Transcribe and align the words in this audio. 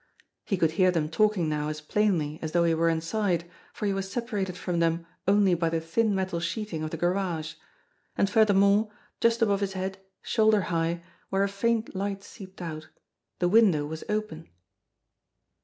He 0.45 0.57
could 0.57 0.71
hear 0.71 0.89
them 0.89 1.09
talking 1.09 1.47
now 1.47 1.67
as 1.67 1.79
plainly 1.79 2.39
as 2.41 2.53
though 2.53 2.63
he 2.63 2.73
were 2.73 2.89
inside, 2.89 3.47
for 3.71 3.85
he 3.85 3.93
was 3.93 4.11
separated 4.11 4.57
from 4.57 4.79
them 4.79 5.05
only 5.27 5.53
by 5.53 5.69
the 5.69 5.79
thin 5.79 6.15
metal 6.15 6.39
sheeting 6.39 6.81
of 6.81 6.89
the 6.89 6.97
garage; 6.97 7.53
and, 8.17 8.27
furthermore, 8.27 8.91
just 9.19 9.43
above 9.43 9.59
his 9.59 9.73
head, 9.73 9.99
shoulder 10.23 10.61
high, 10.73 11.03
where 11.29 11.43
a 11.43 11.47
faint 11.47 11.93
light 11.95 12.23
seeped 12.23 12.63
out, 12.63 12.87
the 13.37 13.47
window 13.47 13.85
was 13.85 14.03
open. 14.09 14.49